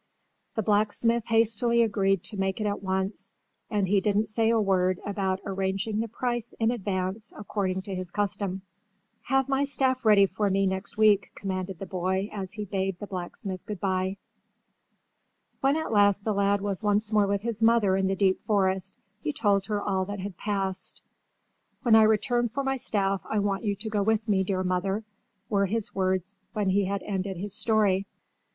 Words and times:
The 0.55 0.63
blacksmith 0.63 1.27
hastily 1.27 1.83
agreed 1.83 2.23
to 2.23 2.35
make 2.39 2.59
it 2.59 2.65
at 2.65 2.81
once, 2.81 3.35
and 3.69 3.87
he 3.87 4.01
didn't 4.01 4.29
say 4.29 4.49
a 4.49 4.59
word 4.59 4.99
about 5.05 5.41
arranging 5.45 5.99
the 5.99 6.07
price 6.07 6.55
in 6.59 6.71
advance 6.71 7.31
according 7.37 7.83
to 7.83 7.93
his 7.93 8.09
custom. 8.09 8.63
"Have 9.21 9.47
my 9.47 9.63
staff 9.63 10.03
ready 10.03 10.25
for 10.25 10.49
me 10.49 10.65
next 10.65 10.97
week," 10.97 11.29
commanded 11.35 11.77
the 11.77 11.85
boy 11.85 12.31
as 12.33 12.53
he 12.53 12.65
bade 12.65 12.97
the 12.97 13.05
blacksmith 13.05 13.63
good 13.67 13.79
by. 13.79 14.17
When 15.59 15.75
at 15.77 15.91
last 15.93 16.23
the 16.23 16.33
lad 16.33 16.61
was 16.61 16.81
once 16.81 17.11
more 17.11 17.27
with 17.27 17.41
his 17.43 17.61
mother 17.61 17.95
in 17.95 18.07
the 18.07 18.15
deep 18.15 18.41
forest 18.43 18.95
he 19.19 19.31
told 19.31 19.67
her 19.67 19.79
all 19.83 20.05
that 20.05 20.21
had 20.21 20.35
passed. 20.35 21.03
"When 21.83 21.95
I 21.95 22.01
return 22.01 22.49
for 22.49 22.63
my 22.63 22.75
staff 22.77 23.21
I 23.23 23.37
want 23.37 23.65
you 23.65 23.75
to 23.75 23.89
go 23.89 24.01
with 24.01 24.27
me, 24.27 24.43
dear 24.43 24.63
mother," 24.63 25.03
were 25.47 25.67
his 25.67 25.93
words 25.93 26.39
when 26.53 26.69
he 26.69 26.85
had 26.85 27.03
ended 27.03 27.37
his 27.37 27.53
story. 27.53 28.07